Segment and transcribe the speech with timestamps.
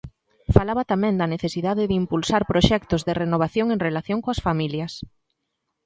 [0.55, 4.93] Falaba tamén da necesidade de impulsar proxectos de renovación en relación coas familias.